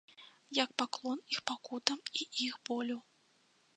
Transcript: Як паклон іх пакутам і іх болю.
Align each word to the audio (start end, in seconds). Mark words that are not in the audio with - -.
Як 0.63 0.69
паклон 0.81 1.21
іх 1.35 1.39
пакутам 1.53 1.99
і 2.21 2.27
іх 2.49 2.59
болю. 2.71 2.97